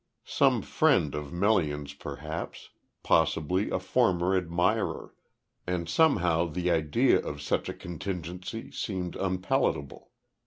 Some 0.25 0.63
friend 0.63 1.13
of 1.13 1.31
Melian's 1.31 1.93
perhaps, 1.93 2.69
possibly 3.03 3.69
a 3.69 3.77
former 3.77 4.35
admirer 4.35 5.13
and 5.67 5.87
somehow 5.87 6.45
the 6.47 6.71
idea 6.71 7.19
of 7.21 7.39
such 7.39 7.69
a 7.69 7.73
contingency 7.75 8.71
seemed 8.71 9.15
unpalatable. 9.15 10.09